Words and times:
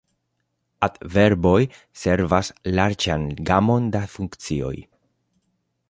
Adverboj 0.85 1.59
servas 2.05 2.51
larĝan 2.79 3.29
gamon 3.51 3.93
da 3.97 4.03
funkcioj. 4.15 4.77